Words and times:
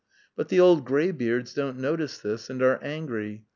But 0.35 0.49
the 0.49 0.59
old 0.59 0.83
grey 0.83 1.11
beards 1.11 1.53
don't 1.53 1.77
notice 1.77 2.17
this, 2.17 2.49
and 2.49 2.63
are 2.63 2.81
angry. 2.83 3.45